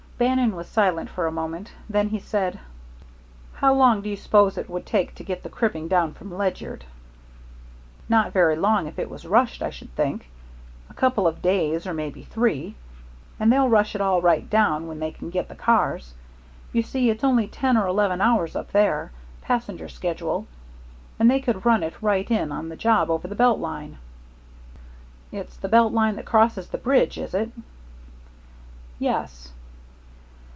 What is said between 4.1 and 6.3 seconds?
suppose it would take to get the cribbing down